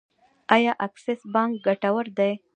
آیا 0.55 0.73
اکسس 0.85 1.19
بانک 1.33 1.51
ګټور 1.65 2.05
دی؟ 2.17 2.31